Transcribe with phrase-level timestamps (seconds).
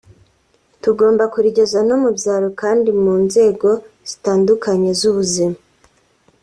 [0.83, 3.69] tugomba kurigeza no mu byaro kandi mu nzego
[4.09, 5.57] zitandukanye z’ubuzima